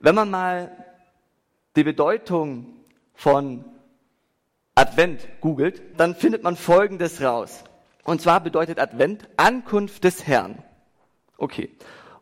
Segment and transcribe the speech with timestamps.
[0.00, 0.84] Wenn man mal
[1.74, 2.66] die Bedeutung
[3.14, 3.64] von
[4.74, 7.64] Advent googelt, dann findet man Folgendes raus.
[8.04, 10.62] Und zwar bedeutet Advent Ankunft des Herrn.
[11.36, 11.70] Okay.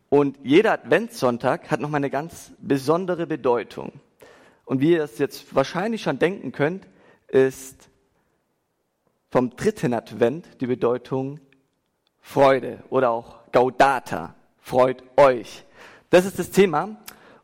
[0.09, 3.91] Und jeder Adventssonntag hat nochmal eine ganz besondere Bedeutung.
[4.65, 6.87] Und wie ihr es jetzt wahrscheinlich schon denken könnt,
[7.27, 7.89] ist
[9.29, 11.39] vom dritten Advent die Bedeutung
[12.19, 14.35] Freude oder auch Gaudata.
[14.59, 15.63] Freut euch.
[16.09, 16.97] Das ist das Thema.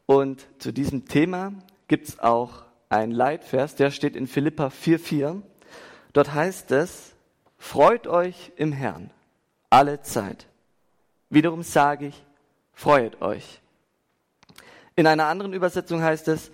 [0.05, 1.53] Und zu diesem Thema
[1.87, 5.41] gibt es auch einen Leitvers, der steht in Philippa 4,4.
[6.11, 7.15] Dort heißt es,
[7.57, 9.11] freut euch im Herrn
[9.69, 10.47] alle Zeit.
[11.29, 12.23] Wiederum sage ich,
[12.73, 13.61] freut euch.
[14.95, 16.51] In einer anderen Übersetzung heißt es,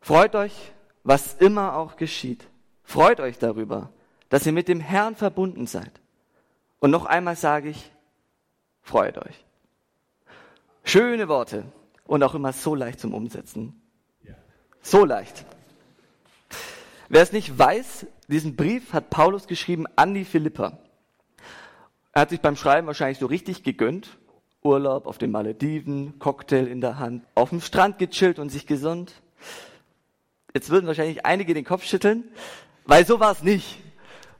[0.00, 2.46] freut euch, was immer auch geschieht.
[2.84, 3.90] Freut euch darüber,
[4.28, 5.90] dass ihr mit dem Herrn verbunden seid.
[6.78, 7.90] Und noch einmal sage ich,
[8.82, 9.44] freut euch.
[10.84, 11.64] Schöne Worte
[12.12, 13.80] und auch immer so leicht zum Umsetzen.
[14.82, 15.46] So leicht.
[17.08, 20.78] Wer es nicht weiß, diesen Brief hat Paulus geschrieben an die Philipper.
[22.12, 24.18] Er hat sich beim Schreiben wahrscheinlich so richtig gegönnt.
[24.62, 29.14] Urlaub auf den Malediven, Cocktail in der Hand, auf dem Strand gechillt und sich gesund.
[30.52, 32.24] Jetzt würden wahrscheinlich einige den Kopf schütteln,
[32.84, 33.78] weil so war es nicht.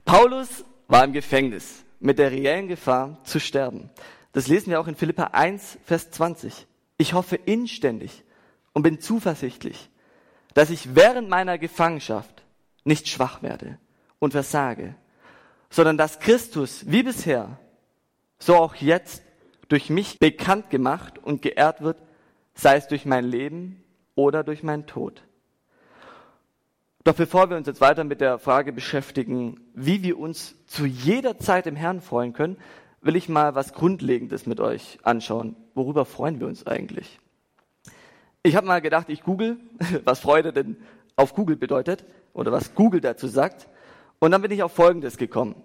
[0.05, 3.89] Paulus war im Gefängnis mit der reellen Gefahr zu sterben.
[4.31, 6.67] Das lesen wir auch in Philippa 1, Vers 20.
[6.97, 8.23] Ich hoffe inständig
[8.73, 9.89] und bin zuversichtlich,
[10.53, 12.43] dass ich während meiner Gefangenschaft
[12.83, 13.77] nicht schwach werde
[14.19, 14.95] und versage,
[15.69, 17.57] sondern dass Christus wie bisher,
[18.39, 19.23] so auch jetzt
[19.69, 21.97] durch mich bekannt gemacht und geehrt wird,
[22.53, 23.83] sei es durch mein Leben
[24.15, 25.23] oder durch meinen Tod.
[27.03, 31.37] Doch bevor wir uns jetzt weiter mit der Frage beschäftigen, wie wir uns zu jeder
[31.37, 32.57] Zeit im Herrn freuen können,
[33.03, 35.55] will ich mal was Grundlegendes mit euch anschauen.
[35.75, 37.19] Worüber freuen wir uns eigentlich?
[38.43, 39.57] Ich habe mal gedacht, ich google,
[40.03, 40.77] was Freude denn
[41.15, 43.67] auf Google bedeutet oder was Google dazu sagt.
[44.19, 45.55] Und dann bin ich auf Folgendes gekommen.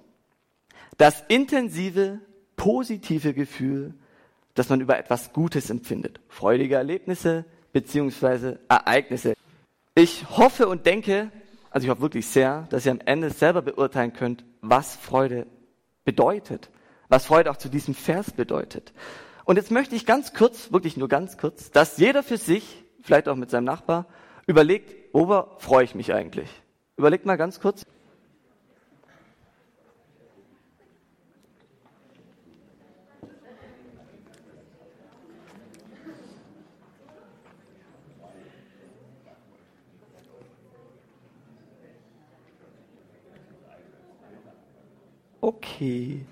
[0.97, 2.21] Das intensive,
[2.57, 3.95] positive Gefühl,
[4.55, 6.21] dass man über etwas Gutes empfindet.
[6.29, 9.35] Freudige Erlebnisse beziehungsweise Ereignisse.
[9.95, 11.31] Ich hoffe und denke,
[11.71, 15.47] also ich hoffe wirklich sehr, dass ihr am Ende selber beurteilen könnt, was Freude
[16.05, 16.71] bedeutet
[17.09, 18.93] was Freude auch zu diesem Vers bedeutet.
[19.45, 23.29] Und jetzt möchte ich ganz kurz, wirklich nur ganz kurz, dass jeder für sich, vielleicht
[23.29, 24.07] auch mit seinem Nachbar,
[24.47, 26.51] überlegt, worüber freue ich mich eigentlich?
[26.97, 27.85] Überlegt mal ganz kurz.
[45.41, 46.27] Okay.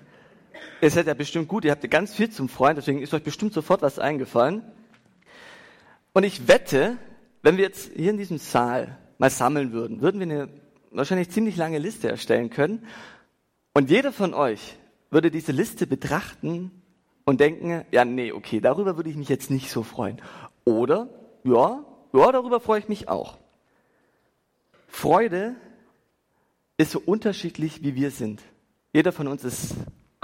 [0.79, 3.23] Ihr seid ja bestimmt gut, ihr habt ja ganz viel zum Freuen, deswegen ist euch
[3.23, 4.61] bestimmt sofort was eingefallen.
[6.13, 6.97] Und ich wette,
[7.41, 10.49] wenn wir jetzt hier in diesem Saal mal sammeln würden, würden wir eine
[10.91, 12.85] wahrscheinlich ziemlich lange Liste erstellen können.
[13.73, 14.77] Und jeder von euch
[15.09, 16.71] würde diese Liste betrachten
[17.25, 20.21] und denken, ja, nee, okay, darüber würde ich mich jetzt nicht so freuen.
[20.63, 21.09] Oder,
[21.43, 21.83] ja,
[22.13, 23.37] ja, darüber freue ich mich auch.
[24.87, 25.55] Freude
[26.77, 28.43] ist so unterschiedlich, wie wir sind.
[28.93, 29.75] Jeder von uns ist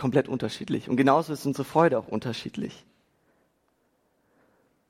[0.03, 0.89] komplett unterschiedlich.
[0.89, 2.83] Und genauso ist unsere Freude auch unterschiedlich.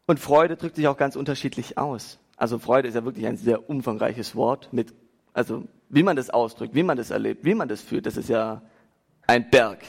[0.08, 2.18] Und Freude drückt sich auch ganz unterschiedlich aus.
[2.36, 4.92] Also Freude ist ja wirklich ein sehr umfangreiches Wort mit,
[5.32, 8.28] also wie man das ausdrückt, wie man das erlebt, wie man das fühlt, das ist
[8.28, 8.64] ja
[9.28, 9.84] ein Berg.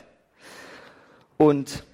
[1.39, 1.85] Und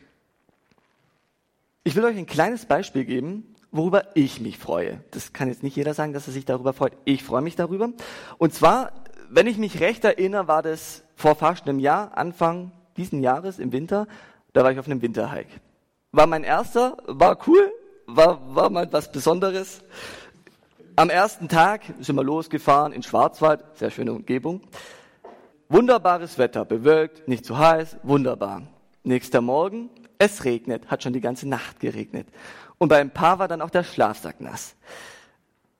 [1.84, 5.04] ich will euch ein kleines Beispiel geben, worüber ich mich freue.
[5.12, 6.94] Das kann jetzt nicht jeder sagen, dass er sich darüber freut.
[7.04, 7.91] Ich freue mich darüber.
[8.38, 8.91] Und zwar,
[9.28, 13.72] wenn ich mich recht erinnere, war das vor fast einem Jahr, Anfang diesen Jahres im
[13.72, 14.06] Winter,
[14.52, 15.48] da war ich auf einem Winterhike.
[16.12, 17.72] War mein erster, war cool,
[18.06, 19.82] war, war mal was Besonderes.
[20.96, 24.60] Am ersten Tag sind wir losgefahren in Schwarzwald, sehr schöne Umgebung.
[25.70, 28.62] Wunderbares Wetter, bewölkt, nicht zu heiß, wunderbar.
[29.02, 29.88] Nächster Morgen,
[30.18, 32.28] es regnet, hat schon die ganze Nacht geregnet.
[32.76, 34.74] Und bei ein paar war dann auch der Schlafsack nass.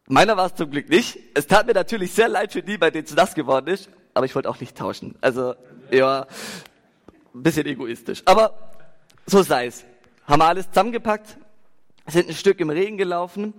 [0.07, 1.19] Meiner war es zum Glück nicht.
[1.35, 4.25] Es tat mir natürlich sehr leid für die, bei denen es nass geworden ist, aber
[4.25, 5.17] ich wollte auch nicht tauschen.
[5.21, 5.55] Also,
[5.91, 6.27] ja,
[7.35, 8.23] ein bisschen egoistisch.
[8.25, 8.55] Aber
[9.27, 9.85] so sei es.
[10.27, 11.37] Haben wir alles zusammengepackt,
[12.07, 13.55] sind ein Stück im Regen gelaufen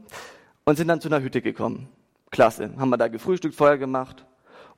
[0.64, 1.90] und sind dann zu einer Hütte gekommen.
[2.30, 2.74] Klasse.
[2.78, 4.26] Haben wir da gefrühstückt, Feuer gemacht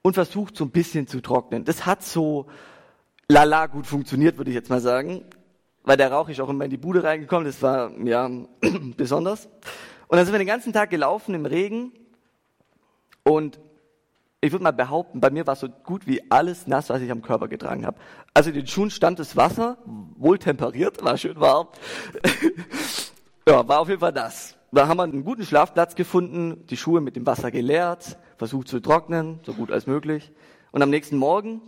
[0.02, 1.66] und versucht so ein bisschen zu trocknen.
[1.66, 2.48] Das hat so
[3.28, 5.24] lala gut funktioniert, würde ich jetzt mal sagen.
[5.84, 7.46] Weil der Rauch ist auch immer in die Bude reingekommen.
[7.46, 8.30] Das war, ja,
[8.98, 9.48] besonders.
[10.08, 11.92] Und dann sind wir den ganzen Tag gelaufen im Regen
[13.24, 13.60] und
[14.44, 17.22] ich würde mal behaupten, bei mir war so gut wie alles nass, was ich am
[17.22, 17.98] Körper getragen habe.
[18.34, 19.78] Also in den Schuhen stand das Wasser,
[20.18, 21.70] wohl temperiert, war schön warm.
[23.48, 24.58] ja, war auf jeden Fall nass.
[24.74, 28.82] Da haben wir einen guten Schlafplatz gefunden, die Schuhe mit dem Wasser geleert, versucht zu
[28.82, 30.34] trocknen, so gut als möglich.
[30.74, 31.62] Und am nächsten Morgen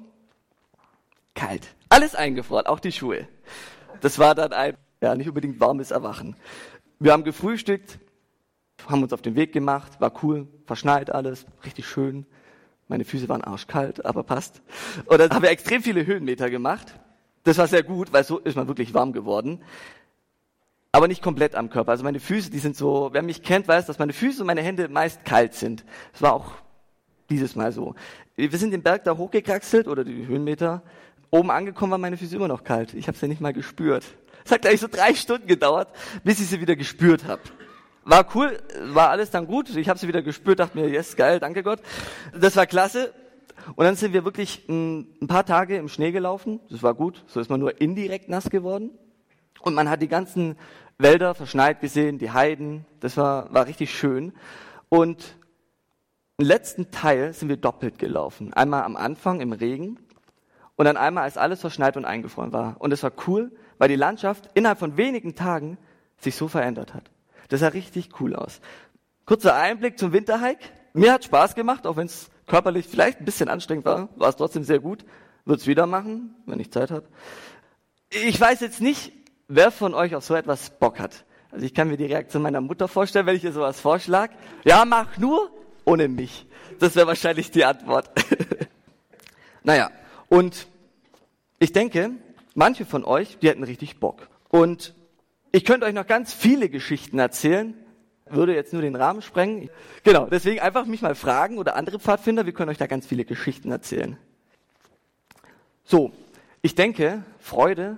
[1.34, 1.76] kalt.
[1.88, 3.26] Alles eingefroren, auch die Schuhe.
[4.02, 6.36] Das war dann ein, ja, nicht unbedingt warmes Erwachen.
[7.00, 8.00] Wir haben gefrühstückt,
[8.86, 12.26] haben uns auf den Weg gemacht, war cool, verschneit alles, richtig schön.
[12.88, 14.62] Meine Füße waren arschkalt, aber passt.
[15.06, 17.00] Und dann haben wir extrem viele Höhenmeter gemacht.
[17.44, 19.62] Das war sehr gut, weil so ist man wirklich warm geworden
[20.96, 21.92] aber nicht komplett am Körper.
[21.92, 24.62] Also meine Füße, die sind so, wer mich kennt, weiß, dass meine Füße und meine
[24.62, 25.84] Hände meist kalt sind.
[26.14, 26.54] Das war auch
[27.30, 27.96] dieses Mal so.
[28.38, 30.84] Wir sind den Berg da hochgekraxelt oder die Höhenmeter.
[31.32, 32.94] Oben angekommen waren meine Füße immer noch kalt.
[32.94, 34.06] Ich habe sie ja nicht mal gespürt.
[34.46, 35.90] Es hat gleich so drei Stunden gedauert,
[36.24, 37.42] bis ich sie wieder gespürt habe.
[38.08, 38.60] War cool,
[38.94, 39.76] war alles dann gut.
[39.76, 41.80] Ich habe sie wieder gespürt, dachte mir, yes, geil, danke Gott.
[42.40, 43.12] Das war klasse.
[43.76, 46.60] Und dann sind wir wirklich ein paar Tage im Schnee gelaufen.
[46.70, 47.24] Das war gut.
[47.26, 48.92] So ist man nur indirekt nass geworden.
[49.62, 50.56] Und man hat die ganzen
[51.00, 52.86] Wälder verschneit gesehen, die Heiden.
[53.00, 54.34] Das war, war richtig schön.
[54.88, 55.36] Und
[56.38, 58.54] im letzten Teil sind wir doppelt gelaufen.
[58.54, 59.98] Einmal am Anfang im Regen
[60.76, 62.76] und dann einmal, als alles verschneit und eingefroren war.
[62.80, 65.80] Und es war cool, weil die Landschaft innerhalb von wenigen Tagen
[66.18, 67.10] sich so verändert hat.
[67.50, 68.60] Das sah richtig cool aus.
[69.26, 70.64] Kurzer Einblick zum Winterhike.
[70.94, 74.36] Mir hat Spaß gemacht, auch wenn es körperlich vielleicht ein bisschen anstrengend war, war es
[74.36, 75.04] trotzdem sehr gut.
[75.46, 77.06] Würde es wieder machen, wenn ich Zeit habe.
[78.10, 79.12] Ich weiß jetzt nicht,
[79.48, 81.26] wer von euch auf so etwas Bock hat.
[81.52, 84.32] Also ich kann mir die Reaktion meiner Mutter vorstellen, wenn ich ihr sowas vorschlag.
[84.64, 85.52] Ja, mach nur
[85.86, 86.48] ohne mich.
[86.80, 88.10] Das wäre wahrscheinlich die Antwort.
[89.64, 89.92] naja,
[90.28, 90.68] und
[91.60, 92.12] ich denke,
[92.56, 94.28] manche von euch, die hätten richtig Bock.
[94.50, 94.94] Und
[95.56, 97.74] ich könnte euch noch ganz viele Geschichten erzählen,
[98.26, 99.70] würde jetzt nur den Rahmen sprengen.
[100.04, 103.26] Genau, deswegen einfach mich mal fragen oder andere Pfadfinder, wir können euch da ganz viele
[103.26, 104.18] Geschichten erzählen.
[105.84, 106.12] So,
[106.62, 107.98] ich denke, Freude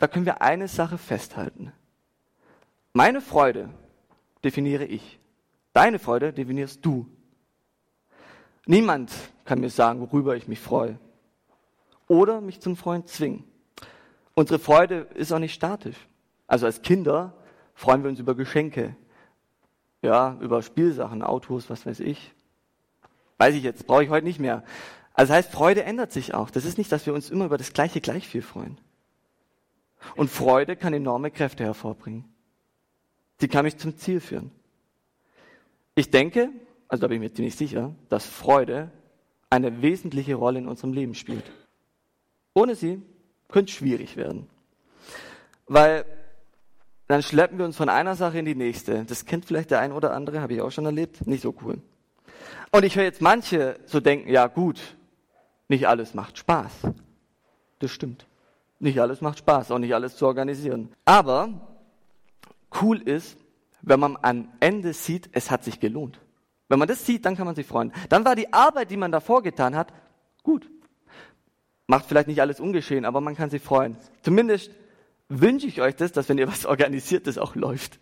[0.00, 1.72] da können wir eine Sache festhalten.
[2.94, 3.68] Meine Freude
[4.42, 5.20] definiere ich.
[5.74, 7.06] Deine Freude definierst du.
[8.64, 9.12] Niemand
[9.44, 10.98] kann mir sagen, worüber ich mich freue.
[12.08, 13.44] Oder mich zum Freuen zwingen.
[14.34, 15.96] Unsere Freude ist auch nicht statisch.
[16.50, 17.32] Also als Kinder
[17.74, 18.96] freuen wir uns über Geschenke.
[20.02, 22.34] Ja, über Spielsachen, Autos, was weiß ich.
[23.38, 24.64] Weiß ich jetzt, brauche ich heute nicht mehr.
[25.14, 26.50] Also das heißt, Freude ändert sich auch.
[26.50, 28.78] Das ist nicht, dass wir uns immer über das gleiche gleich viel freuen.
[30.16, 32.24] Und Freude kann enorme Kräfte hervorbringen.
[33.38, 34.50] Sie kann mich zum Ziel führen.
[35.94, 36.50] Ich denke,
[36.88, 38.90] also da bin ich mir ziemlich sicher, dass Freude
[39.50, 41.44] eine wesentliche Rolle in unserem Leben spielt.
[42.54, 43.00] Ohne sie
[43.46, 44.48] könnte es schwierig werden.
[45.68, 46.04] Weil
[47.10, 49.04] dann schleppen wir uns von einer Sache in die nächste.
[49.04, 51.26] Das kennt vielleicht der ein oder andere, habe ich auch schon erlebt.
[51.26, 51.78] Nicht so cool.
[52.70, 54.80] Und ich höre jetzt manche so denken, ja gut,
[55.66, 56.70] nicht alles macht Spaß.
[57.80, 58.26] Das stimmt.
[58.78, 60.92] Nicht alles macht Spaß, auch nicht alles zu organisieren.
[61.04, 61.48] Aber
[62.80, 63.36] cool ist,
[63.82, 66.20] wenn man am Ende sieht, es hat sich gelohnt.
[66.68, 67.92] Wenn man das sieht, dann kann man sich freuen.
[68.08, 69.92] Dann war die Arbeit, die man davor getan hat,
[70.44, 70.70] gut.
[71.88, 73.96] Macht vielleicht nicht alles ungeschehen, aber man kann sich freuen.
[74.22, 74.70] Zumindest
[75.30, 77.98] wünsche ich euch das, dass wenn ihr was organisiert, das auch läuft.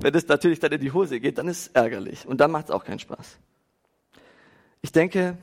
[0.00, 2.66] Wenn das natürlich dann in die Hose geht, dann ist es ärgerlich und dann macht
[2.66, 3.38] es auch keinen Spaß.
[4.82, 5.38] Ich denke,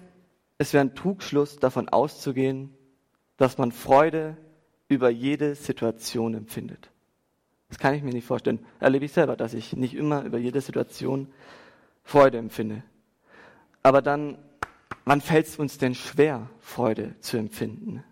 [0.57, 2.75] es wäre ein Trugschluss, davon auszugehen,
[3.37, 4.37] dass man Freude
[4.87, 6.91] über jede Situation empfindet.
[7.69, 8.59] Das kann ich mir nicht vorstellen.
[8.79, 11.27] Erlebe ich selber, dass ich nicht immer über jede Situation
[12.03, 12.83] Freude empfinde.
[13.81, 14.37] Aber dann,
[15.05, 18.03] wann fällt es uns denn schwer, Freude zu empfinden?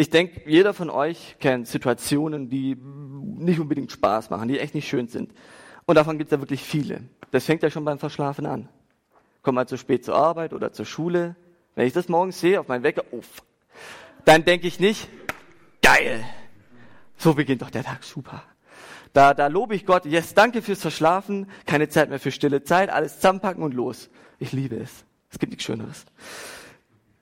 [0.00, 4.88] Ich denke, jeder von euch kennt Situationen, die nicht unbedingt Spaß machen, die echt nicht
[4.88, 5.30] schön sind.
[5.84, 7.02] Und davon gibt es ja wirklich viele.
[7.32, 8.70] Das fängt ja schon beim Verschlafen an.
[9.42, 11.36] Komm mal zu spät zur Arbeit oder zur Schule.
[11.74, 13.20] Wenn ich das morgens sehe auf meinen Wecker, oh,
[14.24, 15.06] dann denke ich nicht,
[15.82, 16.24] geil.
[17.18, 18.42] So beginnt doch der Tag super.
[19.12, 22.88] Da, da lobe ich Gott, yes, danke fürs Verschlafen, keine Zeit mehr für stille Zeit,
[22.88, 24.08] alles zusammenpacken und los.
[24.38, 25.04] Ich liebe es.
[25.30, 26.06] Es gibt nichts Schöneres.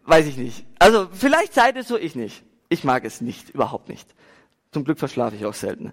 [0.05, 0.65] Weiß ich nicht.
[0.79, 2.45] Also vielleicht seid es so, ich nicht.
[2.69, 4.15] Ich mag es nicht, überhaupt nicht.
[4.73, 5.93] Zum Glück verschlafe ich auch selten.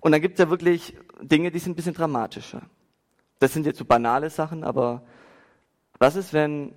[0.00, 2.62] Und dann gibt es ja wirklich Dinge, die sind ein bisschen dramatischer.
[3.38, 5.02] Das sind jetzt so banale Sachen, aber
[5.98, 6.74] was ist, wenn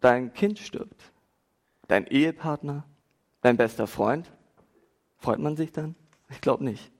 [0.00, 1.12] dein Kind stirbt?
[1.88, 2.84] Dein Ehepartner?
[3.42, 4.30] Dein bester Freund?
[5.18, 5.94] Freut man sich dann?
[6.30, 6.90] Ich glaube nicht.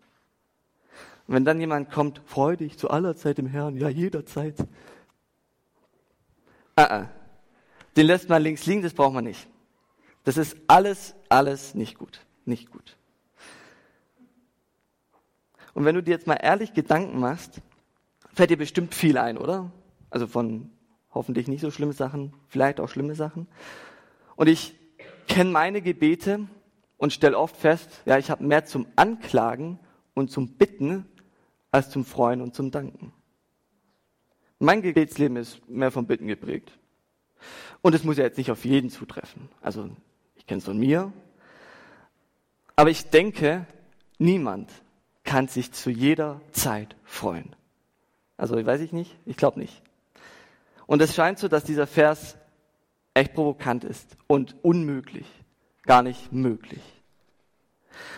[1.26, 4.56] Und wenn dann jemand kommt, freu dich zu aller Zeit im Herrn, ja jederzeit.
[6.76, 7.08] Ah, ah.
[7.96, 9.48] Den lässt man links liegen, das braucht man nicht.
[10.24, 12.20] Das ist alles, alles nicht gut.
[12.44, 12.96] Nicht gut.
[15.74, 17.60] Und wenn du dir jetzt mal ehrlich Gedanken machst,
[18.32, 19.70] fällt dir bestimmt viel ein, oder?
[20.10, 20.70] Also von
[21.12, 23.46] hoffentlich nicht so schlimme Sachen, vielleicht auch schlimme Sachen.
[24.36, 24.74] Und ich
[25.28, 26.48] kenne meine Gebete
[26.96, 29.78] und stelle oft fest, ja, ich habe mehr zum Anklagen
[30.14, 31.06] und zum Bitten
[31.70, 33.12] als zum Freuen und zum Danken.
[34.58, 36.72] Mein Gebetsleben ist mehr vom Bitten geprägt.
[37.80, 39.48] Und es muss ja jetzt nicht auf jeden zutreffen.
[39.62, 39.88] Also
[40.50, 41.12] kenne es von mir.
[42.74, 43.66] Aber ich denke,
[44.18, 44.68] niemand
[45.22, 47.54] kann sich zu jeder Zeit freuen.
[48.36, 49.80] Also weiß ich nicht, ich glaube nicht.
[50.88, 52.36] Und es scheint so, dass dieser Vers
[53.14, 55.26] echt provokant ist und unmöglich,
[55.84, 56.82] gar nicht möglich.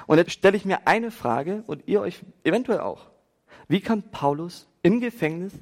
[0.06, 3.10] Und jetzt stelle ich mir eine Frage und ihr euch eventuell auch.
[3.68, 5.52] Wie kann Paulus im Gefängnis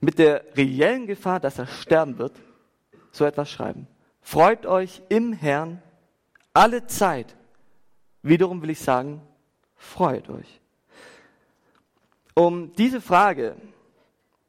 [0.00, 2.40] mit der reellen Gefahr, dass er sterben wird,
[3.10, 3.88] so etwas schreiben?
[4.22, 5.82] Freut euch im Herrn
[6.52, 7.36] alle Zeit.
[8.22, 9.22] Wiederum will ich sagen,
[9.76, 10.60] freut euch.
[12.34, 13.56] Um diese Frage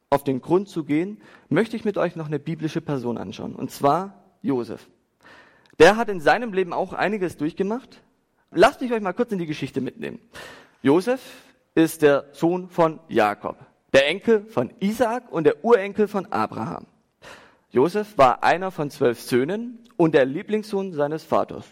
[0.09, 3.71] auf den Grund zu gehen, möchte ich mit euch noch eine biblische Person anschauen, und
[3.71, 4.87] zwar Josef.
[5.79, 8.01] Der hat in seinem Leben auch einiges durchgemacht.
[8.51, 10.19] Lasst mich euch mal kurz in die Geschichte mitnehmen.
[10.81, 11.21] Josef
[11.75, 13.57] ist der Sohn von Jakob,
[13.93, 16.85] der Enkel von Isaak und der Urenkel von Abraham.
[17.69, 21.65] Josef war einer von zwölf Söhnen und der Lieblingssohn seines Vaters.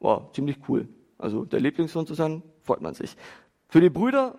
[0.00, 0.88] Wow, ziemlich cool.
[1.18, 3.16] Also der Lieblingssohn zu sein, freut man sich.
[3.68, 4.36] Für die Brüder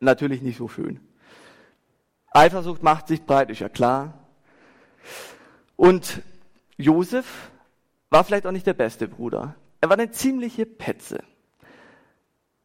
[0.00, 1.00] natürlich nicht so schön.
[2.30, 4.28] Eifersucht macht sich breit, ist ja klar.
[5.76, 6.22] Und
[6.76, 7.50] Josef
[8.10, 9.56] war vielleicht auch nicht der beste Bruder.
[9.80, 11.24] Er war eine ziemliche Petze.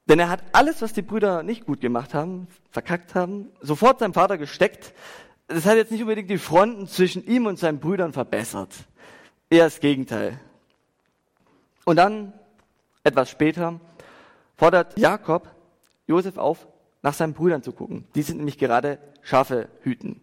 [0.06, 4.14] Denn er hat alles, was die Brüder nicht gut gemacht haben, verkackt haben, sofort seinem
[4.14, 4.94] Vater gesteckt.
[5.48, 8.74] Das hat jetzt nicht unbedingt die Fronten zwischen ihm und seinen Brüdern verbessert.
[9.50, 10.40] Eher das Gegenteil.
[11.86, 12.34] Und dann,
[13.04, 13.80] etwas später,
[14.56, 15.50] fordert Jakob
[16.08, 16.68] Josef auf,
[17.02, 18.06] nach seinen Brüdern zu gucken.
[18.16, 20.22] Die sind nämlich gerade Schafe hüten.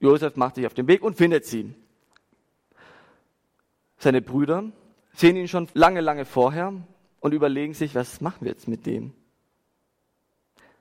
[0.00, 1.74] Josef macht sich auf den Weg und findet sie.
[3.98, 4.64] Seine Brüder
[5.12, 6.72] sehen ihn schon lange, lange vorher
[7.20, 9.12] und überlegen sich, was machen wir jetzt mit dem?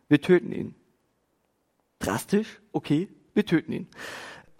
[0.07, 0.75] Wir töten ihn.
[1.99, 3.87] Drastisch, okay, wir töten ihn.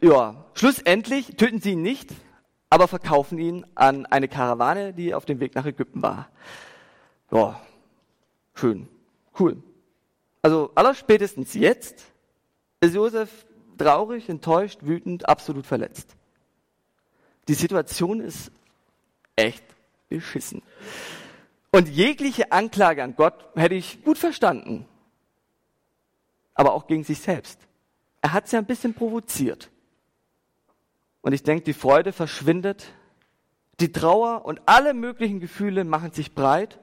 [0.01, 2.09] Ja, schlussendlich töten sie ihn nicht,
[2.69, 6.29] aber verkaufen ihn an eine Karawane, die auf dem Weg nach Ägypten war.
[7.31, 7.61] Ja,
[8.55, 8.87] schön,
[9.39, 9.61] cool.
[10.41, 12.05] Also allerspätestens jetzt
[12.79, 13.45] ist Josef
[13.77, 16.15] traurig, enttäuscht, wütend, absolut verletzt.
[17.47, 18.51] Die Situation ist
[19.35, 19.63] echt
[20.09, 20.61] beschissen.
[21.71, 24.85] Und jegliche Anklage an Gott hätte ich gut verstanden.
[26.53, 27.59] Aber auch gegen sich selbst.
[28.21, 29.69] Er hat sie ein bisschen provoziert.
[31.27, 32.93] Und ich denke, die Freude verschwindet,
[33.81, 36.79] die Trauer und alle möglichen Gefühle machen sich breit.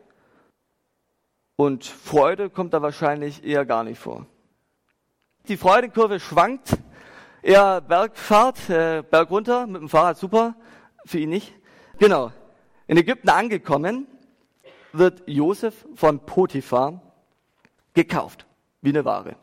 [1.56, 4.26] Und Freude kommt da wahrscheinlich eher gar nicht vor.
[5.48, 6.76] Die Freudenkurve schwankt,
[7.40, 10.56] eher Bergfahrt, äh, Berg runter, mit dem Fahrrad super,
[11.06, 11.54] für ihn nicht.
[11.98, 12.30] Genau.
[12.86, 14.06] In Ägypten angekommen,
[14.92, 17.00] wird Josef von Potiphar
[17.94, 18.44] gekauft,
[18.82, 19.36] wie eine Ware.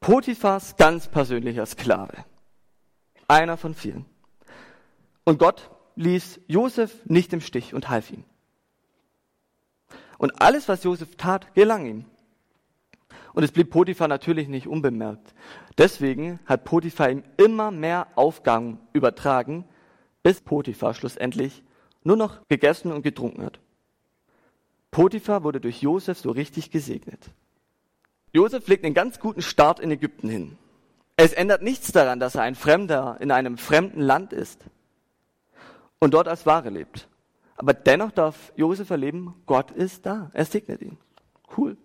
[0.00, 2.24] Potiphars ganz persönlicher Sklave.
[3.32, 4.04] Einer von vielen.
[5.24, 8.24] Und Gott ließ Josef nicht im Stich und half ihm.
[10.18, 12.04] Und alles, was Josef tat, gelang ihm.
[13.32, 15.34] Und es blieb Potiphar natürlich nicht unbemerkt.
[15.78, 19.64] Deswegen hat Potiphar ihm immer mehr Aufgaben übertragen,
[20.22, 21.62] bis Potiphar schlussendlich
[22.04, 23.60] nur noch gegessen und getrunken hat.
[24.90, 27.30] Potiphar wurde durch Josef so richtig gesegnet.
[28.34, 30.58] Josef legt einen ganz guten Start in Ägypten hin.
[31.24, 34.64] Es ändert nichts daran, dass er ein Fremder in einem fremden Land ist
[36.00, 37.06] und dort als Ware lebt.
[37.54, 40.32] Aber dennoch darf Josef erleben, Gott ist da.
[40.32, 40.98] Er segnet ihn.
[41.56, 41.76] Cool.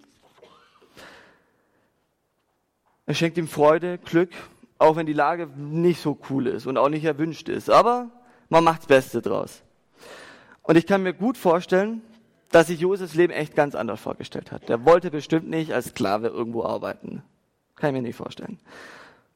[3.05, 4.31] Er schenkt ihm Freude, Glück,
[4.79, 7.69] auch wenn die Lage nicht so cool ist und auch nicht erwünscht ist.
[7.69, 8.09] Aber
[8.49, 9.61] man macht das Beste draus.
[10.63, 12.01] Und ich kann mir gut vorstellen,
[12.49, 14.67] dass sich Josefs Leben echt ganz anders vorgestellt hat.
[14.67, 17.21] Der wollte bestimmt nicht als Sklave irgendwo arbeiten.
[17.75, 18.57] Kann ich mir nicht vorstellen.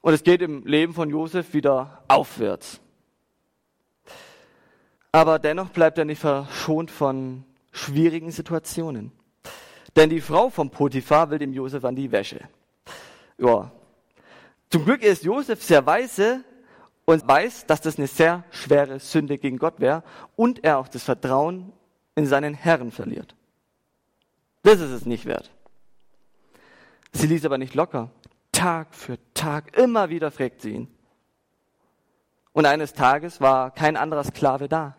[0.02, 2.80] Und es geht im Leben von Josef wieder aufwärts.
[5.12, 9.12] Aber dennoch bleibt er nicht verschont von schwierigen Situationen.
[9.94, 12.40] Denn die Frau von Potiphar will dem Josef an die Wäsche.
[13.38, 13.70] Ja.
[14.70, 16.42] Zum Glück ist Josef sehr weise
[17.04, 20.02] und weiß, dass das eine sehr schwere Sünde gegen Gott wäre
[20.34, 21.72] und er auch das Vertrauen
[22.14, 23.34] in seinen Herrn verliert.
[24.62, 25.50] Das ist es nicht wert.
[27.12, 28.10] Sie ließ aber nicht locker.
[28.52, 30.88] Tag für Tag, immer wieder fragt sie ihn.
[32.52, 34.96] Und eines Tages war kein anderer Sklave da.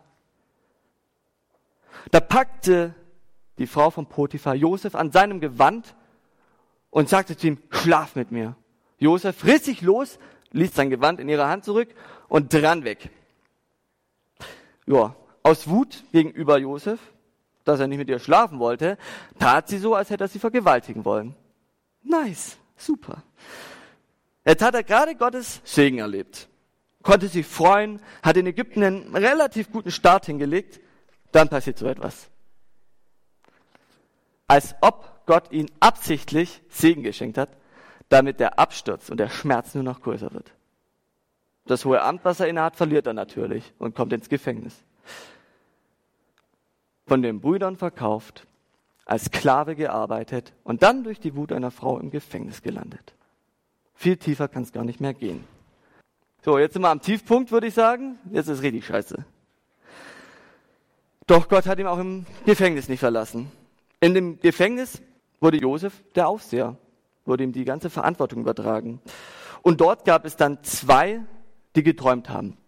[2.10, 2.94] Da packte
[3.56, 5.94] die Frau von Potiphar Josef an seinem Gewand
[6.90, 8.54] und sagte zu ihm, schlaf mit mir.
[8.98, 10.18] Josef riss sich los,
[10.52, 11.88] ließ sein Gewand in ihre Hand zurück
[12.28, 13.08] und dran weg.
[14.84, 17.00] Ja, aus Wut gegenüber Josef,
[17.64, 18.98] dass er nicht mit ihr schlafen wollte,
[19.38, 21.34] tat sie so, als hätte er sie vergewaltigen wollen.
[22.02, 22.58] Nice.
[22.76, 23.22] super.
[24.44, 26.48] Jetzt hat er gerade Gottes Segen erlebt,
[27.02, 30.80] konnte sich freuen, hat in Ägypten einen relativ guten Start hingelegt,
[31.32, 32.30] dann passiert so etwas.
[34.46, 37.48] Als ob Gott ihn absichtlich Segen geschenkt hat,
[38.10, 40.52] damit der Absturz und der Schmerz nur noch größer wird.
[41.66, 44.84] Das hohe Amt, was er innehat, verliert er natürlich und kommt ins Gefängnis.
[47.06, 48.46] Von den Brüdern verkauft,
[49.06, 53.14] als Sklave gearbeitet und dann durch die Wut einer Frau im Gefängnis gelandet.
[53.94, 55.44] Viel tiefer kann es gar nicht mehr gehen.
[56.44, 58.18] So, jetzt sind wir am Tiefpunkt, würde ich sagen.
[58.30, 59.24] Jetzt ist richtig scheiße.
[61.26, 63.50] Doch Gott hat ihn auch im Gefängnis nicht verlassen.
[64.00, 65.00] In dem Gefängnis
[65.40, 66.76] wurde Josef der Aufseher,
[67.24, 69.00] wurde ihm die ganze Verantwortung übertragen.
[69.62, 71.20] Und dort gab es dann zwei,
[71.76, 72.58] die geträumt haben.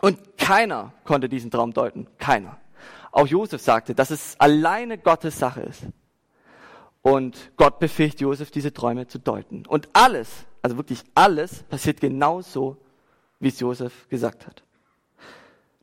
[0.00, 2.06] Und keiner konnte diesen Traum deuten.
[2.18, 2.58] Keiner.
[3.10, 5.82] Auch Josef sagte, dass es alleine Gottes Sache ist.
[7.02, 9.66] Und Gott befähigt Josef, diese Träume zu deuten.
[9.66, 12.76] Und alles, also wirklich alles, passiert genauso,
[13.40, 14.62] wie es Josef gesagt hat.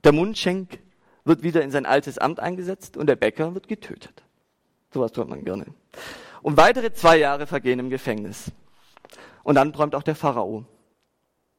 [0.04, 0.80] Der Mundschenk
[1.24, 4.24] wird wieder in sein altes Amt eingesetzt und der Bäcker wird getötet.
[4.92, 5.66] Sowas tut man gerne.
[6.42, 8.52] Und weitere zwei Jahre vergehen im Gefängnis.
[9.44, 10.66] Und dann träumt auch der Pharao.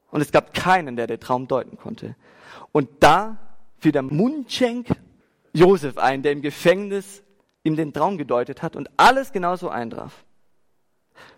[0.09, 2.15] Und es gab keinen, der den Traum deuten konnte.
[2.71, 3.37] Und da
[3.79, 4.87] fiel der Mundschenk
[5.53, 7.23] Josef ein, der im Gefängnis
[7.63, 10.23] ihm den Traum gedeutet hat und alles genauso eintraf.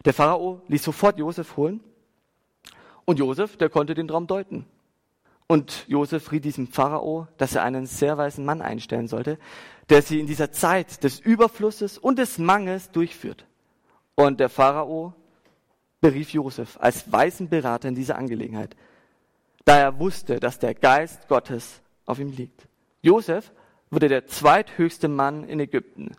[0.05, 1.81] Der Pharao ließ sofort Josef holen
[3.05, 4.65] und Josef, der konnte den Traum deuten.
[5.47, 9.39] Und Josef riet diesem Pharao, dass er einen sehr weisen Mann einstellen sollte,
[9.89, 13.45] der sie in dieser Zeit des Überflusses und des Mangels durchführt.
[14.13, 15.15] Und der Pharao
[16.01, 18.75] berief Josef als weisen Berater in dieser Angelegenheit,
[19.65, 22.67] da er wusste, dass der Geist Gottes auf ihm liegt.
[23.01, 23.51] Josef
[23.89, 26.15] wurde der zweithöchste Mann in Ägypten.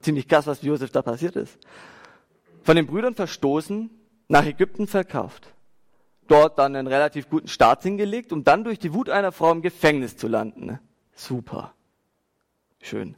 [0.00, 1.58] Ziemlich krass, was Josef da passiert ist.
[2.68, 3.88] Von den Brüdern verstoßen,
[4.28, 5.54] nach Ägypten verkauft.
[6.26, 9.62] Dort dann einen relativ guten Start hingelegt, um dann durch die Wut einer Frau im
[9.62, 10.78] Gefängnis zu landen.
[11.14, 11.72] Super.
[12.82, 13.14] Schön.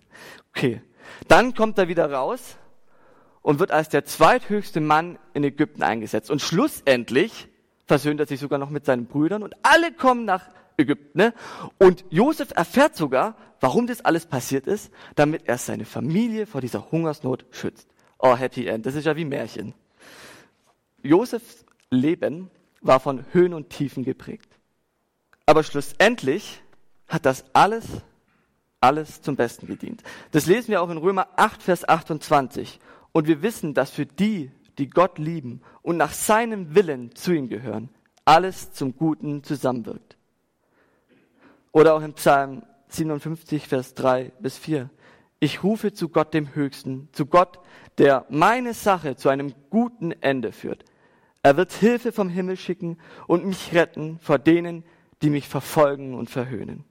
[0.51, 0.83] Okay.
[1.27, 2.59] Dann kommt er wieder raus
[3.43, 6.31] und wird als der zweithöchste Mann in Ägypten eingesetzt.
[6.31, 7.49] Und schlussendlich
[7.87, 11.19] versöhnt er sich sogar noch mit seinen Brüdern und alle kommen nach Ägypten.
[11.19, 11.35] Ne?
[11.77, 16.93] Und Josef erfährt sogar, warum das alles passiert ist, damit er seine Familie vor dieser
[16.93, 17.90] Hungersnot schützt.
[18.23, 19.75] Oh, Happy End, das ist ja wie Märchen.
[21.03, 22.51] Josefs Leben
[22.83, 24.49] war von Höhen und Tiefen geprägt.
[25.47, 26.63] Aber schlussendlich
[27.09, 27.87] hat das alles,
[28.81, 30.03] alles zum Besten gedient.
[30.33, 32.79] Das lesen wir auch in Römer 8, Vers 28.
[33.13, 37.49] Und wir wissen, dass für die, die Gott lieben und nach seinem Willen zu ihm
[37.49, 37.89] gehören,
[38.25, 40.17] alles zum Guten zusammenwirkt.
[41.73, 44.91] Oder auch im Psalm 57, Vers 3 bis 4.
[45.41, 47.59] Ich rufe zu Gott dem Höchsten, zu Gott,
[47.97, 50.85] der meine Sache zu einem guten Ende führt.
[51.43, 54.85] Er wird Hilfe vom Himmel schicken und mich retten vor denen,
[55.23, 56.85] die mich verfolgen und verhöhnen.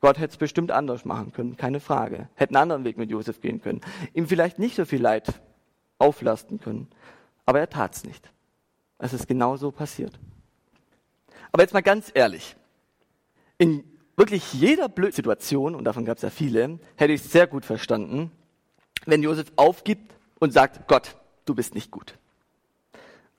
[0.00, 2.28] Gott hätte es bestimmt anders machen können, keine Frage.
[2.34, 3.80] Hätte einen anderen Weg mit Josef gehen können.
[4.14, 5.40] Ihm vielleicht nicht so viel Leid
[5.98, 6.88] auflasten können.
[7.46, 8.30] Aber er tat es nicht.
[8.98, 10.18] Es ist genauso passiert.
[11.52, 12.56] Aber jetzt mal ganz ehrlich.
[13.58, 13.84] In
[14.18, 18.32] wirklich jeder Blödsituation, und davon gab es ja viele, hätte ich sehr gut verstanden,
[19.06, 22.18] wenn Josef aufgibt und sagt, Gott, du bist nicht gut.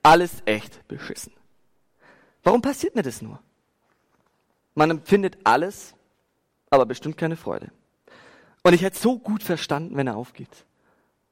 [0.02, 1.32] Alles echt beschissen.
[2.42, 3.38] Warum passiert mir das nur?
[4.74, 5.94] Man empfindet alles,
[6.70, 7.70] aber bestimmt keine Freude.
[8.62, 10.64] Und ich hätte so gut verstanden, wenn er aufgibt.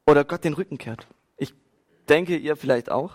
[0.06, 1.06] Oder Gott den Rücken kehrt.
[1.38, 1.54] Ich
[2.08, 3.14] denke, ihr vielleicht auch.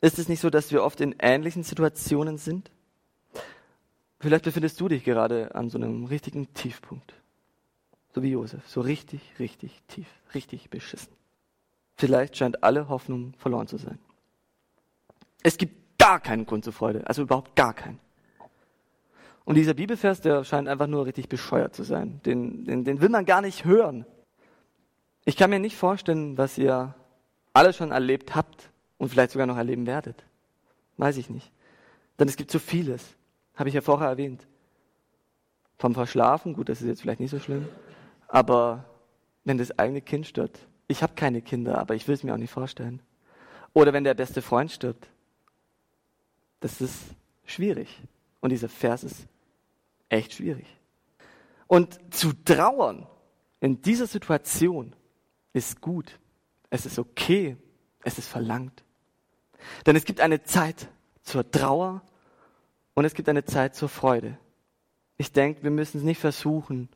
[0.00, 2.70] Ist es nicht so, dass wir oft in ähnlichen Situationen sind?
[4.22, 7.12] Vielleicht befindest du dich gerade an so einem richtigen Tiefpunkt.
[8.14, 8.62] So wie Josef.
[8.68, 10.06] So richtig, richtig tief.
[10.32, 11.12] Richtig beschissen.
[11.96, 13.98] Vielleicht scheint alle Hoffnung verloren zu sein.
[15.42, 17.04] Es gibt gar keinen Grund zur Freude.
[17.08, 17.98] Also überhaupt gar keinen.
[19.44, 22.20] Und dieser Bibelvers, der scheint einfach nur richtig bescheuert zu sein.
[22.24, 24.06] Den, den, den will man gar nicht hören.
[25.24, 26.94] Ich kann mir nicht vorstellen, was ihr
[27.54, 30.24] alle schon erlebt habt und vielleicht sogar noch erleben werdet.
[30.96, 31.50] Weiß ich nicht.
[32.20, 33.16] Denn es gibt so vieles.
[33.54, 34.46] Habe ich ja vorher erwähnt.
[35.78, 37.68] Vom Verschlafen, gut, das ist jetzt vielleicht nicht so schlimm,
[38.28, 38.84] aber
[39.44, 40.66] wenn das eigene Kind stirbt.
[40.86, 43.00] Ich habe keine Kinder, aber ich will es mir auch nicht vorstellen.
[43.72, 45.08] Oder wenn der beste Freund stirbt.
[46.60, 46.98] Das ist
[47.44, 48.02] schwierig.
[48.40, 49.26] Und dieser Vers ist
[50.08, 50.66] echt schwierig.
[51.66, 53.06] Und zu trauern
[53.60, 54.94] in dieser Situation
[55.52, 56.18] ist gut.
[56.68, 57.56] Es ist okay.
[58.04, 58.84] Es ist verlangt.
[59.86, 60.88] Denn es gibt eine Zeit
[61.22, 62.02] zur Trauer
[62.94, 64.38] und es gibt eine Zeit zur Freude.
[65.16, 66.88] Ich denke, wir müssen es nicht versuchen,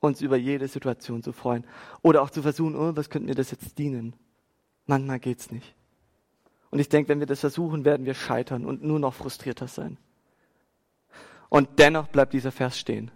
[0.00, 1.64] uns über jede Situation zu freuen.
[2.02, 4.14] Oder auch zu versuchen, oh, was könnte mir das jetzt dienen?
[4.86, 5.74] Manchmal geht's nicht.
[6.70, 9.98] Und ich denke, wenn wir das versuchen, werden wir scheitern und nur noch frustrierter sein.
[11.48, 13.10] Und dennoch bleibt dieser Vers stehen.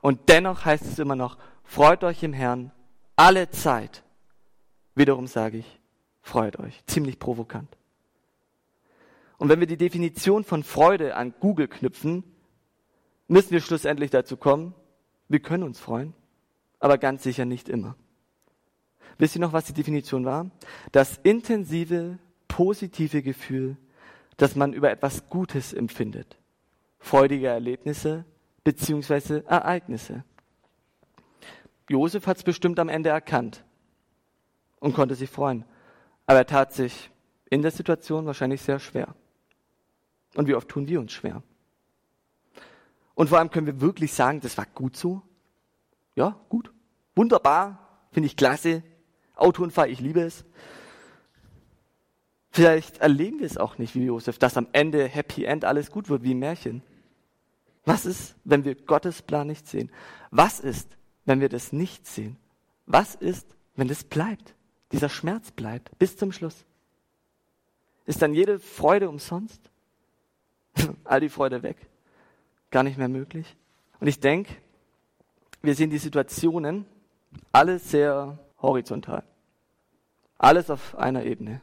[0.00, 2.72] Und dennoch heißt es immer noch, freut euch im Herrn
[3.16, 4.02] alle Zeit.
[4.94, 5.80] Wiederum sage ich,
[6.22, 6.84] freut euch.
[6.86, 7.76] Ziemlich provokant.
[9.42, 12.22] Und wenn wir die Definition von Freude an Google knüpfen,
[13.26, 14.72] müssen wir schlussendlich dazu kommen,
[15.26, 16.14] wir können uns freuen,
[16.78, 17.96] aber ganz sicher nicht immer.
[19.18, 20.52] Wisst ihr noch, was die Definition war?
[20.92, 23.76] Das intensive, positive Gefühl,
[24.36, 26.38] das man über etwas Gutes empfindet.
[27.00, 28.24] Freudige Erlebnisse
[28.62, 30.22] beziehungsweise Ereignisse.
[31.88, 33.64] Josef hat es bestimmt am Ende erkannt
[34.78, 35.64] und konnte sich freuen.
[36.26, 37.10] Aber er tat sich
[37.50, 39.16] in der Situation wahrscheinlich sehr schwer.
[40.34, 41.42] Und wie oft tun wir uns schwer?
[43.14, 45.22] Und vor allem können wir wirklich sagen, das war gut so?
[46.14, 46.72] Ja, gut.
[47.14, 48.06] Wunderbar.
[48.10, 48.82] Finde ich klasse.
[49.36, 50.44] Autounfall, ich liebe es.
[52.50, 56.08] Vielleicht erleben wir es auch nicht wie Josef, dass am Ende Happy End alles gut
[56.10, 56.82] wird wie ein Märchen.
[57.84, 59.90] Was ist, wenn wir Gottes Plan nicht sehen?
[60.30, 62.36] Was ist, wenn wir das nicht sehen?
[62.86, 64.54] Was ist, wenn das bleibt?
[64.92, 66.64] Dieser Schmerz bleibt bis zum Schluss.
[68.04, 69.71] Ist dann jede Freude umsonst?
[71.04, 71.76] All die Freude weg?
[72.70, 73.56] Gar nicht mehr möglich?
[74.00, 74.54] Und ich denke,
[75.62, 76.86] wir sehen die Situationen
[77.52, 79.22] alle sehr horizontal.
[80.38, 81.60] Alles auf einer Ebene.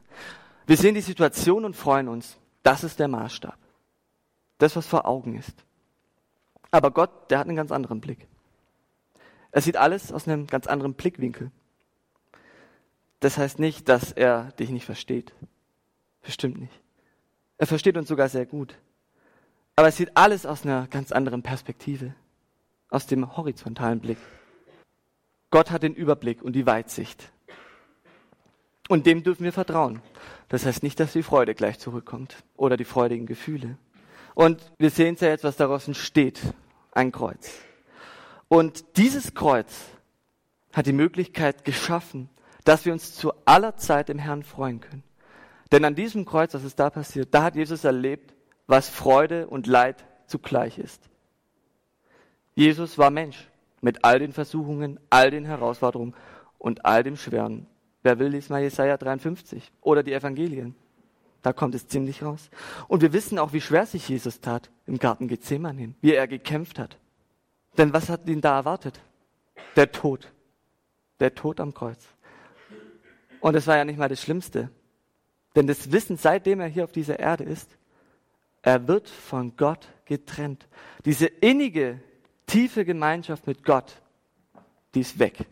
[0.66, 2.38] Wir sehen die Situation und freuen uns.
[2.64, 3.58] Das ist der Maßstab.
[4.58, 5.66] Das, was vor Augen ist.
[6.72, 8.28] Aber Gott, der hat einen ganz anderen Blick.
[9.52, 11.52] Er sieht alles aus einem ganz anderen Blickwinkel.
[13.20, 15.34] Das heißt nicht, dass er dich nicht versteht.
[16.22, 16.82] Bestimmt nicht.
[17.58, 18.78] Er versteht uns sogar sehr gut.
[19.80, 22.14] Aber er sieht alles aus einer ganz anderen Perspektive.
[22.90, 24.18] Aus dem horizontalen Blick.
[25.52, 27.32] Gott hat den Überblick und die Weitsicht.
[28.90, 30.02] Und dem dürfen wir vertrauen.
[30.50, 33.78] Das heißt nicht, dass die Freude gleich zurückkommt oder die freudigen Gefühle.
[34.36, 36.42] Und wir sehen es ja jetzt, was daraus entsteht.
[36.92, 37.50] Ein Kreuz.
[38.50, 39.86] Und dieses Kreuz
[40.74, 42.30] hat die Möglichkeit geschaffen,
[42.66, 45.04] dass wir uns zu aller Zeit im Herrn freuen können.
[45.72, 48.34] Denn an diesem Kreuz, was ist da passiert, da hat Jesus erlebt,
[48.70, 51.10] was Freude und Leid zugleich ist.
[52.54, 53.50] Jesus war Mensch
[53.82, 56.14] mit all den Versuchungen, all den Herausforderungen
[56.60, 57.66] und all dem Schweren.
[58.04, 60.76] Wer will, liest mal Jesaja 53 oder die Evangelien.
[61.42, 62.52] Da kommt es ziemlich raus.
[62.88, 66.78] Und wir wissen auch, wie schwer sich Jesus tat im Garten Gethsemane, wie er gekämpft
[66.78, 67.00] hat.
[67.78, 69.00] Denn was hat ihn da erwartet?
[69.78, 70.32] Der Tod.
[71.20, 72.06] Der Tod am Kreuz.
[73.40, 74.70] Und es war ja nicht mal das Schlimmste.
[75.56, 77.79] Denn das Wissen, seitdem er hier auf dieser Erde ist,
[78.62, 80.68] er wird von Gott getrennt.
[81.06, 82.00] Diese innige,
[82.46, 84.02] tiefe Gemeinschaft mit Gott,
[84.94, 85.46] die ist weg.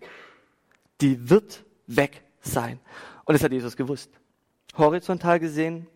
[1.00, 2.80] Die wird weg sein.
[3.26, 4.10] Und das hat Jesus gewusst.
[4.78, 5.88] Horizontal gesehen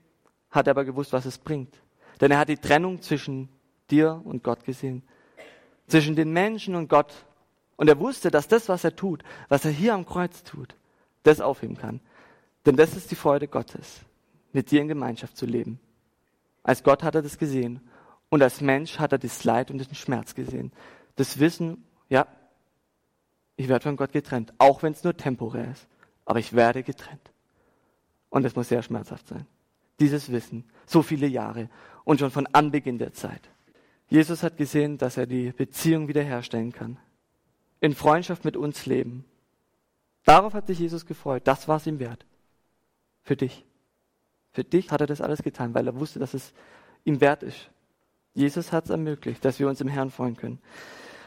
[0.49, 1.75] hat er aber gewusst, was es bringt.
[2.19, 3.49] Denn er hat die Trennung zwischen
[3.89, 5.03] dir und Gott gesehen.
[5.87, 7.25] Zwischen den Menschen und Gott.
[7.75, 10.75] Und er wusste, dass das, was er tut, was er hier am Kreuz tut,
[11.23, 11.99] das aufheben kann.
[12.65, 14.01] Denn das ist die Freude Gottes,
[14.53, 15.79] mit dir in Gemeinschaft zu leben.
[16.63, 17.81] Als Gott hat er das gesehen.
[18.29, 20.71] Und als Mensch hat er das Leid und den Schmerz gesehen.
[21.15, 22.27] Das Wissen, ja,
[23.57, 25.87] ich werde von Gott getrennt, auch wenn es nur temporär ist.
[26.25, 27.31] Aber ich werde getrennt.
[28.29, 29.45] Und es muss sehr schmerzhaft sein.
[29.99, 31.69] Dieses Wissen, so viele Jahre
[32.05, 33.49] und schon von Anbeginn der Zeit.
[34.07, 36.97] Jesus hat gesehen, dass er die Beziehung wiederherstellen kann.
[37.79, 39.25] In Freundschaft mit uns leben.
[40.23, 41.43] Darauf hat sich Jesus gefreut.
[41.45, 42.25] Das war es ihm wert.
[43.23, 43.65] Für dich.
[44.51, 46.53] Für dich hat er das alles getan, weil er wusste, dass es
[47.03, 47.69] ihm wert ist.
[48.33, 50.59] Jesus hat es ermöglicht, dass wir uns im Herrn freuen können.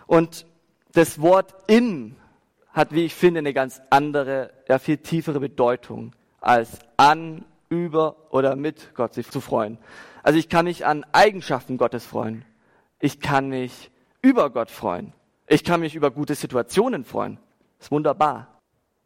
[0.07, 0.47] Und
[0.93, 2.17] das Wort im
[2.71, 8.57] hat, wie ich finde, eine ganz andere, ja viel tiefere Bedeutung als an, über oder
[8.57, 9.79] mit Gott sich zu freuen.
[10.23, 12.45] Also ich kann mich an Eigenschaften Gottes freuen.
[13.01, 13.91] Ich kann mich
[14.23, 15.13] über Gott freuen.
[15.47, 17.39] Ich kann mich über gute Situationen freuen.
[17.79, 18.61] Ist wunderbar.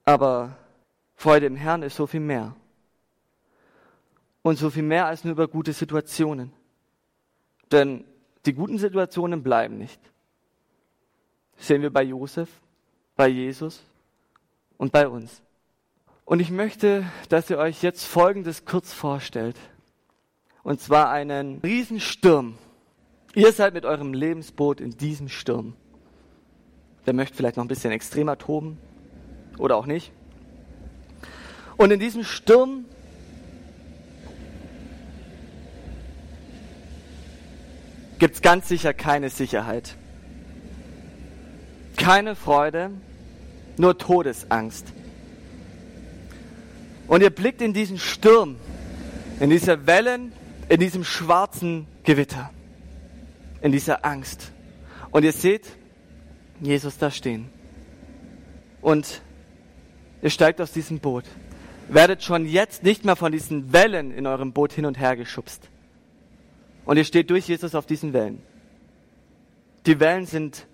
[0.05, 0.57] Aber
[1.15, 2.55] Freude im Herrn ist so viel mehr.
[4.43, 6.53] Und so viel mehr als nur über gute Situationen.
[7.71, 8.05] Denn
[8.47, 10.01] die guten Situationen bleiben nicht.
[11.57, 12.49] Das sehen wir bei Josef,
[13.17, 13.83] bei Jesus
[14.77, 15.43] und bei uns.
[16.25, 19.57] Und ich möchte, dass ihr euch jetzt Folgendes kurz vorstellt.
[20.63, 22.59] Und zwar einen Riesensturm.
[23.35, 25.75] Ihr seid mit eurem Lebensboot in diesem Sturm.
[27.07, 28.79] Der möchte vielleicht noch ein bisschen extremer toben
[29.59, 30.13] oder auch nicht.
[31.77, 32.85] Und in diesem Sturm
[38.19, 39.97] gibt es ganz sicher keine Sicherheit.
[41.97, 42.91] Keine Freude,
[43.77, 44.87] nur Todesangst.
[47.07, 48.57] Und ihr blickt in diesen Sturm,
[49.41, 50.33] in diese Wellen,
[50.69, 52.51] in diesem schwarzen Gewitter,
[53.63, 54.53] in dieser Angst.
[55.11, 55.67] Und ihr seht
[56.61, 57.49] Jesus da stehen.
[58.81, 59.23] Und
[60.23, 61.25] ihr steigt aus diesem Boot.
[61.89, 65.69] Werdet schon jetzt nicht mehr von diesen Wellen in eurem Boot hin und her geschubst.
[66.89, 68.41] Und ihr steht durch Jesus auf diesen Wellen.
[69.85, 70.67] Die Wellen sind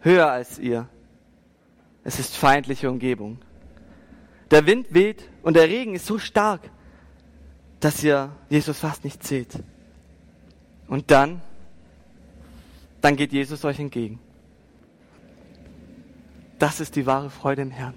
[0.00, 0.90] höher als ihr.
[2.04, 3.38] Es ist feindliche Umgebung.
[4.50, 6.60] Der Wind weht und der Regen ist so stark,
[7.80, 9.58] dass ihr Jesus fast nicht seht.
[10.86, 11.40] Und dann,
[13.00, 14.20] dann geht Jesus euch entgegen.
[16.58, 17.94] Das ist die wahre Freude im Herrn.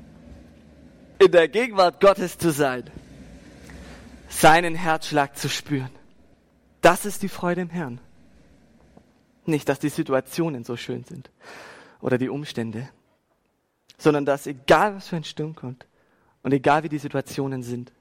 [1.20, 2.86] In der Gegenwart Gottes zu sein,
[4.30, 5.92] seinen Herzschlag zu spüren.
[6.88, 8.00] Das ist die Freude im Herrn.
[9.46, 11.30] Nicht, dass die Situationen so schön sind
[12.00, 12.88] oder die Umstände,
[13.98, 15.86] sondern dass egal was für ein Sturm kommt
[16.44, 17.92] und egal wie die Situationen sind,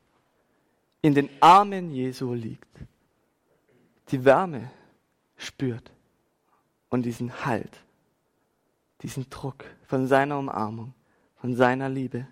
[1.03, 2.69] in den Armen Jesu liegt,
[4.11, 4.71] die Wärme
[5.37, 5.91] spürt
[6.89, 7.81] und diesen Halt,
[9.03, 10.95] diesen Druck von seiner Umarmung,
[11.41, 12.29] von seiner Liebe.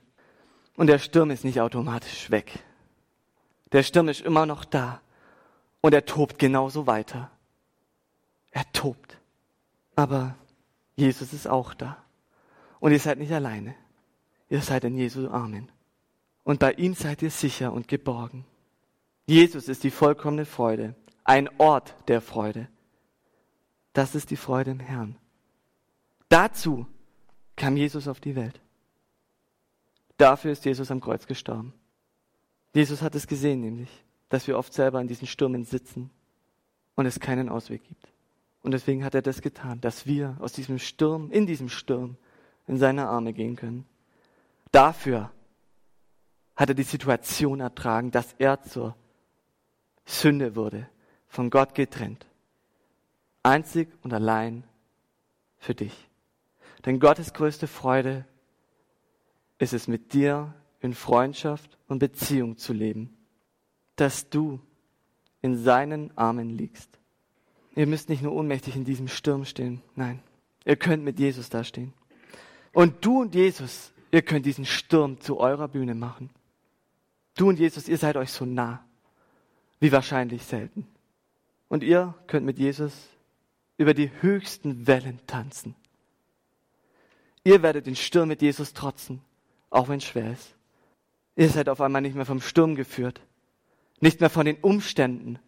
[0.77, 2.63] Und der Sturm ist nicht automatisch weg.
[3.73, 5.01] Der Sturm ist immer noch da
[5.85, 7.31] und er tobt genauso weiter.
[8.53, 9.19] Er tobt.
[9.95, 10.35] Aber
[10.97, 12.03] Jesus ist auch da.
[12.81, 13.75] Und ihr seid nicht alleine.
[14.49, 15.71] Ihr seid in Jesu Armen.
[16.43, 18.47] Und bei ihm seid ihr sicher und geborgen.
[19.27, 22.67] Jesus ist die vollkommene Freude, ein Ort der Freude.
[23.93, 25.17] Das ist die Freude im Herrn.
[26.31, 26.87] Dazu
[27.57, 28.59] kam Jesus auf die Welt.
[30.17, 31.75] Dafür ist Jesus am Kreuz gestorben.
[32.75, 33.91] Jesus hat es gesehen, nämlich,
[34.35, 36.11] dass wir oft selber in diesen Stürmen sitzen
[36.97, 38.13] und es keinen Ausweg gibt.
[38.63, 42.17] Und deswegen hat er das getan, dass wir aus diesem Sturm, in diesem Sturm,
[42.67, 43.87] in seine Arme gehen können.
[44.73, 45.31] Dafür
[46.57, 48.97] hat er die Situation ertragen, dass er zur
[50.05, 50.89] Sünde wurde,
[51.29, 52.27] von Gott getrennt.
[53.45, 54.65] Einzig und allein
[55.59, 56.09] für dich.
[56.85, 58.25] Denn Gottes größte Freude
[59.59, 63.17] ist es, mit dir in Freundschaft und Beziehung zu leben,
[63.97, 64.61] dass du
[65.43, 66.99] in seinen Armen liegst
[67.77, 69.83] Ihr müsst nicht nur ohnmächtig in diesem Sturm stehen.
[69.97, 70.21] Nein,
[70.65, 71.93] ihr könnt mit Jesus da stehen.
[72.73, 76.31] Und du und Jesus, ihr könnt diesen Sturm zu eurer Bühne machen.
[77.37, 78.85] Du und Jesus, ihr seid euch so nah,
[79.81, 80.87] wie wahrscheinlich selten.
[81.69, 83.09] Und ihr könnt mit Jesus
[83.77, 85.75] über die höchsten Wellen tanzen.
[87.43, 89.21] Ihr werdet den Sturm mit Jesus trotzen,
[89.71, 90.55] auch wenn es schwer ist.
[91.35, 93.21] Ihr seid auf einmal nicht mehr vom Sturm geführt,
[94.05, 95.39] nicht mehr von den Umständen,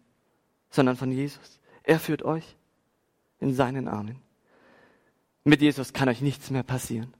[0.71, 1.59] sondern von Jesus.
[1.83, 2.57] Er führt euch
[3.39, 4.19] in seinen Armen.
[5.43, 7.13] Mit Jesus kann euch nichts mehr passieren.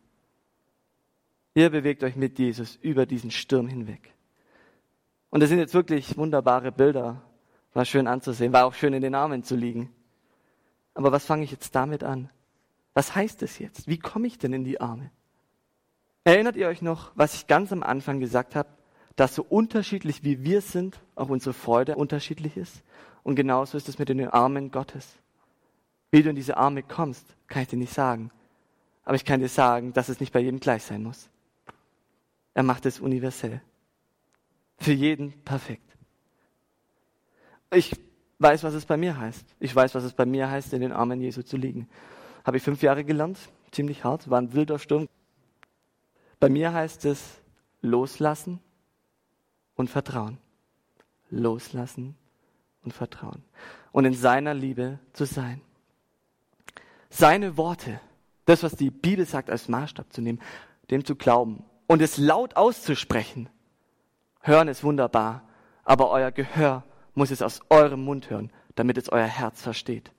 [1.53, 4.13] Ihr bewegt euch mit Jesus über diesen Sturm hinweg.
[5.29, 7.21] Und das sind jetzt wirklich wunderbare Bilder.
[7.73, 9.91] War schön anzusehen, war auch schön in den Armen zu liegen.
[10.95, 12.31] Aber was fange ich jetzt damit an?
[12.95, 13.87] Was heißt es jetzt?
[13.87, 15.11] Wie komme ich denn in die Arme?
[16.23, 18.69] Erinnert ihr euch noch, was ich ganz am Anfang gesagt habe,
[19.17, 22.83] dass so unterschiedlich wie wir sind, auch unsere Freude unterschiedlich ist?
[23.23, 25.17] Und genauso ist es mit den Armen Gottes.
[26.11, 28.31] Wie du in diese Arme kommst, kann ich dir nicht sagen.
[29.03, 31.29] Aber ich kann dir sagen, dass es nicht bei jedem gleich sein muss.
[32.53, 33.61] Er macht es universell.
[34.77, 35.97] Für jeden perfekt.
[37.71, 37.99] Ich
[38.39, 39.45] weiß, was es bei mir heißt.
[39.59, 41.89] Ich weiß, was es bei mir heißt, in den Armen Jesu zu liegen.
[42.45, 43.39] Habe ich fünf Jahre gelernt,
[43.71, 45.09] ziemlich hart, war ein wilder Sturm.
[46.39, 47.41] Bei mir heißt es
[47.81, 48.59] loslassen
[49.77, 50.37] und vertrauen.
[51.29, 52.17] Loslassen
[52.83, 53.43] und vertrauen
[53.91, 55.61] und in seiner Liebe zu sein.
[57.09, 57.99] Seine Worte,
[58.45, 60.41] das, was die Bibel sagt, als Maßstab zu nehmen,
[60.89, 63.49] dem zu glauben und es laut auszusprechen.
[64.41, 65.43] Hören ist wunderbar,
[65.83, 70.11] aber euer Gehör muss es aus eurem Mund hören, damit es euer Herz versteht.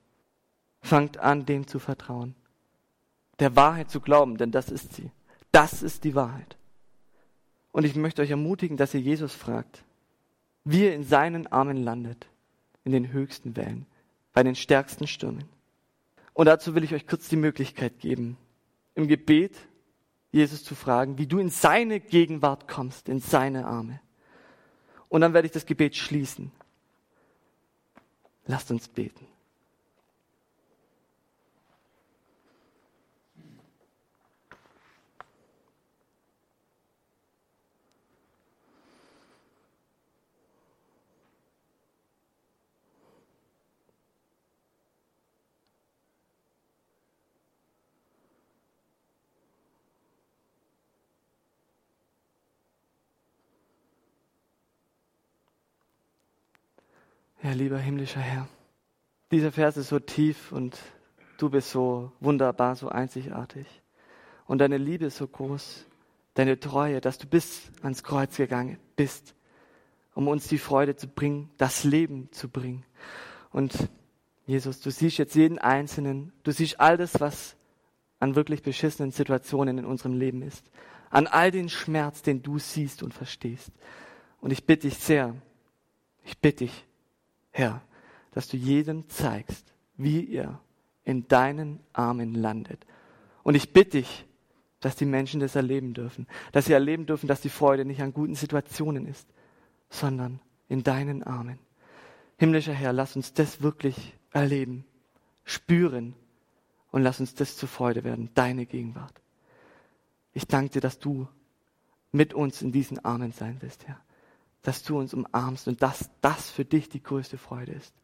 [0.80, 2.34] Fangt an, dem zu vertrauen,
[3.38, 5.10] der Wahrheit zu glauben, denn das ist sie.
[5.52, 6.57] Das ist die Wahrheit.
[7.78, 9.84] Und ich möchte euch ermutigen, dass ihr Jesus fragt,
[10.64, 12.26] wie ihr in seinen Armen landet
[12.82, 13.86] in den höchsten Wellen,
[14.32, 15.44] bei den stärksten Stürmen.
[16.32, 18.36] Und dazu will ich euch kurz die Möglichkeit geben,
[18.96, 19.54] im Gebet
[20.32, 24.00] Jesus zu fragen, wie du in seine Gegenwart kommst, in seine Arme.
[25.08, 26.50] Und dann werde ich das Gebet schließen.
[28.46, 29.24] Lasst uns beten.
[57.48, 58.46] Ja, lieber himmlischer Herr,
[59.30, 60.78] dieser Vers ist so tief und
[61.38, 63.66] du bist so wunderbar, so einzigartig.
[64.44, 65.86] Und deine Liebe ist so groß,
[66.34, 69.34] deine Treue, dass du bis ans Kreuz gegangen bist,
[70.14, 72.84] um uns die Freude zu bringen, das Leben zu bringen.
[73.50, 73.88] Und
[74.44, 77.56] Jesus, du siehst jetzt jeden Einzelnen, du siehst all das, was
[78.20, 80.70] an wirklich beschissenen Situationen in unserem Leben ist,
[81.08, 83.72] an all den Schmerz, den du siehst und verstehst.
[84.38, 85.34] Und ich bitte dich sehr,
[86.26, 86.84] ich bitte dich,
[87.58, 87.82] Herr,
[88.30, 90.60] dass du jedem zeigst, wie er
[91.04, 92.86] in deinen Armen landet.
[93.42, 94.26] Und ich bitte dich,
[94.78, 98.14] dass die Menschen das erleben dürfen, dass sie erleben dürfen, dass die Freude nicht an
[98.14, 99.26] guten Situationen ist,
[99.90, 101.58] sondern in deinen Armen.
[102.36, 104.84] Himmlischer Herr, lass uns das wirklich erleben,
[105.42, 106.14] spüren
[106.92, 109.20] und lass uns das zur Freude werden, deine Gegenwart.
[110.32, 111.26] Ich danke dir, dass du
[112.12, 114.00] mit uns in diesen Armen sein wirst, Herr
[114.62, 117.94] dass du uns umarmst und dass das für dich die größte Freude ist.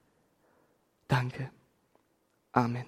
[1.09, 1.51] Danke.
[2.53, 2.87] Amen.